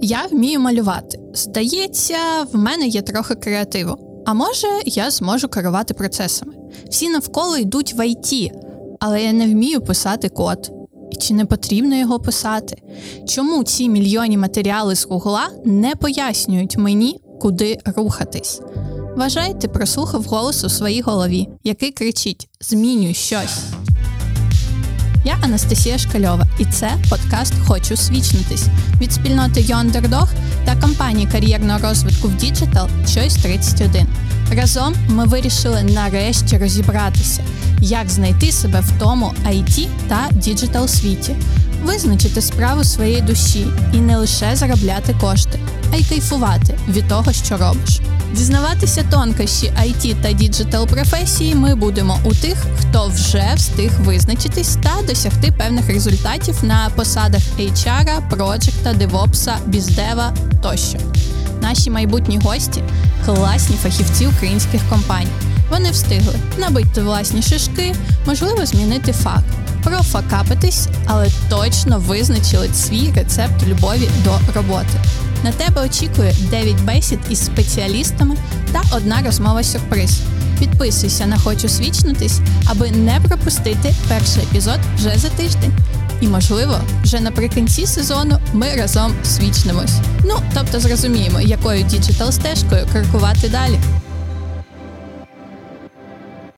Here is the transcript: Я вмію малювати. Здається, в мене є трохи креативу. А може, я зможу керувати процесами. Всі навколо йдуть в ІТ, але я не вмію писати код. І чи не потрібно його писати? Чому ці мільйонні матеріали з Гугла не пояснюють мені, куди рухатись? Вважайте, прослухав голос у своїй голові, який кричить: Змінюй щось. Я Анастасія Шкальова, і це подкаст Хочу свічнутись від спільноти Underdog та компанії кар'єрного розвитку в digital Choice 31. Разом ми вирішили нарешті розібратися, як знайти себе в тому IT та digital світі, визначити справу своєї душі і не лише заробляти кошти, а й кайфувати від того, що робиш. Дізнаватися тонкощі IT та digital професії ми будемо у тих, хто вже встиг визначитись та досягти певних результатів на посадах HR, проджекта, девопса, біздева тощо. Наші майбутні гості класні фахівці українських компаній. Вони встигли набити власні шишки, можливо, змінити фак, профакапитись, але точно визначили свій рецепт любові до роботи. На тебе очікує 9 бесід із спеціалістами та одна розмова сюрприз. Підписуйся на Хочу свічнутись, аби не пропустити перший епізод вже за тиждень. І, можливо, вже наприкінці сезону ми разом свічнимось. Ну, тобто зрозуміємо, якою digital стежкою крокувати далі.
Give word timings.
Я 0.00 0.26
вмію 0.30 0.60
малювати. 0.60 1.18
Здається, 1.34 2.16
в 2.52 2.56
мене 2.56 2.86
є 2.86 3.02
трохи 3.02 3.34
креативу. 3.34 4.22
А 4.26 4.34
може, 4.34 4.66
я 4.84 5.10
зможу 5.10 5.48
керувати 5.48 5.94
процесами. 5.94 6.52
Всі 6.90 7.08
навколо 7.08 7.56
йдуть 7.56 7.94
в 7.94 8.06
ІТ, 8.06 8.52
але 9.00 9.22
я 9.22 9.32
не 9.32 9.46
вмію 9.46 9.80
писати 9.80 10.28
код. 10.28 10.72
І 11.10 11.16
чи 11.16 11.34
не 11.34 11.44
потрібно 11.44 11.96
його 11.96 12.20
писати? 12.20 12.82
Чому 13.28 13.64
ці 13.64 13.88
мільйонні 13.88 14.38
матеріали 14.38 14.96
з 14.96 15.06
Гугла 15.06 15.48
не 15.64 15.94
пояснюють 15.94 16.76
мені, 16.76 17.20
куди 17.40 17.78
рухатись? 17.96 18.60
Вважайте, 19.16 19.68
прослухав 19.68 20.24
голос 20.24 20.64
у 20.64 20.68
своїй 20.68 21.00
голові, 21.00 21.48
який 21.64 21.92
кричить: 21.92 22.48
Змінюй 22.60 23.14
щось. 23.14 23.58
Я 25.26 25.36
Анастасія 25.42 25.98
Шкальова, 25.98 26.46
і 26.58 26.64
це 26.64 26.90
подкаст 27.10 27.54
Хочу 27.66 27.96
свічнутись 27.96 28.66
від 29.00 29.12
спільноти 29.12 29.60
Underdog 29.60 30.28
та 30.64 30.76
компанії 30.76 31.28
кар'єрного 31.32 31.78
розвитку 31.78 32.28
в 32.28 32.34
digital 32.34 32.88
Choice 33.04 33.42
31. 33.42 34.06
Разом 34.52 34.94
ми 35.08 35.24
вирішили 35.24 35.82
нарешті 35.82 36.58
розібратися, 36.58 37.44
як 37.80 38.08
знайти 38.08 38.52
себе 38.52 38.80
в 38.80 38.98
тому 38.98 39.34
IT 39.48 39.88
та 40.08 40.28
digital 40.32 40.88
світі, 40.88 41.36
визначити 41.82 42.42
справу 42.42 42.84
своєї 42.84 43.20
душі 43.20 43.66
і 43.92 43.96
не 43.96 44.16
лише 44.16 44.56
заробляти 44.56 45.16
кошти, 45.20 45.58
а 45.92 45.96
й 45.96 46.04
кайфувати 46.04 46.78
від 46.88 47.08
того, 47.08 47.32
що 47.32 47.56
робиш. 47.56 48.00
Дізнаватися 48.32 49.04
тонкощі 49.10 49.72
IT 49.82 50.16
та 50.22 50.32
digital 50.32 50.86
професії 50.86 51.54
ми 51.54 51.74
будемо 51.74 52.18
у 52.24 52.34
тих, 52.34 52.56
хто 52.80 53.08
вже 53.08 53.52
встиг 53.56 53.90
визначитись 54.00 54.76
та 54.82 55.06
досягти 55.08 55.52
певних 55.58 55.88
результатів 55.88 56.56
на 56.62 56.90
посадах 56.96 57.42
HR, 57.58 58.30
проджекта, 58.30 58.92
девопса, 58.92 59.56
біздева 59.66 60.34
тощо. 60.62 60.98
Наші 61.62 61.90
майбутні 61.90 62.38
гості 62.38 62.82
класні 63.24 63.76
фахівці 63.76 64.26
українських 64.26 64.80
компаній. 64.90 65.28
Вони 65.70 65.90
встигли 65.90 66.34
набити 66.58 67.02
власні 67.02 67.42
шишки, 67.42 67.94
можливо, 68.26 68.66
змінити 68.66 69.12
фак, 69.12 69.42
профакапитись, 69.86 70.88
але 71.06 71.28
точно 71.48 71.98
визначили 71.98 72.68
свій 72.74 73.12
рецепт 73.16 73.66
любові 73.66 74.10
до 74.24 74.38
роботи. 74.54 75.00
На 75.44 75.52
тебе 75.52 75.82
очікує 75.82 76.34
9 76.50 76.80
бесід 76.84 77.18
із 77.30 77.44
спеціалістами 77.44 78.36
та 78.72 78.82
одна 78.96 79.22
розмова 79.24 79.62
сюрприз. 79.62 80.20
Підписуйся 80.58 81.26
на 81.26 81.38
Хочу 81.38 81.68
свічнутись, 81.68 82.40
аби 82.66 82.90
не 82.90 83.20
пропустити 83.20 83.94
перший 84.08 84.42
епізод 84.42 84.78
вже 84.96 85.18
за 85.18 85.28
тиждень. 85.28 85.72
І, 86.20 86.28
можливо, 86.28 86.80
вже 87.02 87.20
наприкінці 87.20 87.86
сезону 87.86 88.38
ми 88.52 88.66
разом 88.70 89.14
свічнимось. 89.24 89.94
Ну, 90.24 90.34
тобто 90.54 90.80
зрозуміємо, 90.80 91.40
якою 91.40 91.82
digital 91.82 92.32
стежкою 92.32 92.86
крокувати 92.92 93.48
далі. 93.48 93.78